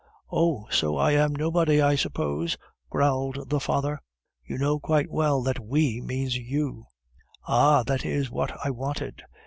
"Oh! 0.31 0.65
so 0.71 0.97
I 0.97 1.11
am 1.11 1.35
nobody, 1.35 1.79
I 1.79 1.93
suppose," 1.93 2.57
growled 2.89 3.51
the 3.51 3.59
father. 3.59 4.01
"You 4.43 4.57
know 4.57 4.79
quite 4.79 5.11
well 5.11 5.43
that 5.43 5.59
'we' 5.59 6.01
means 6.03 6.35
you." 6.35 6.87
"Ah! 7.47 7.83
that 7.83 8.03
is 8.03 8.31
what 8.31 8.51
I 8.65 8.71
wanted. 8.71 9.21